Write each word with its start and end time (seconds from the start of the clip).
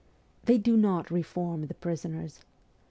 They 0.45 0.57
do 0.57 0.77
not' 0.77 1.11
reform' 1.11 1.67
the 1.67 1.75
prisoners. 1.75 2.39